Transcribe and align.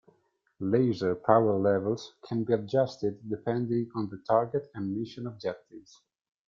Laser 0.61 1.13
power 1.15 1.59
levels 1.59 2.15
can 2.27 2.43
be 2.43 2.53
adjusted 2.53 3.29
depending 3.29 3.91
on 3.93 4.09
the 4.09 4.17
target 4.27 4.71
and 4.73 4.97
mission 4.97 5.27
objectives. 5.27 6.01